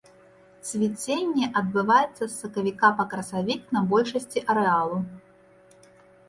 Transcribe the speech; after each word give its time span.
Цвіценне 0.69 1.45
адбываецца 1.61 2.19
з 2.21 2.29
сакавіка 2.41 2.87
па 3.03 3.05
красавік 3.11 3.61
на 3.79 3.85
большасці 3.93 4.39
арэалу. 4.55 4.97